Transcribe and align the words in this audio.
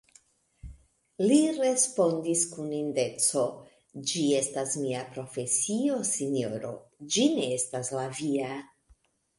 Li 1.31 1.35
respondis 1.57 2.45
kun 2.55 2.71
indeco: 2.79 3.45
Ĝi 4.13 4.25
estas 4.41 4.75
mia 4.87 5.05
profesio, 5.15 6.01
sinjoro: 6.15 6.75
ĝi 7.15 7.31
ne 7.39 7.49
estas 7.61 7.95
la 8.01 8.13
via. 8.25 8.55